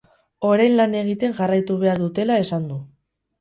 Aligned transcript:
Orain 0.51 0.77
lan 0.79 0.95
egiten 1.01 1.35
jarraitu 1.41 1.77
behar 1.85 2.01
dutela 2.05 2.39
esan 2.47 2.67
du. 2.73 2.81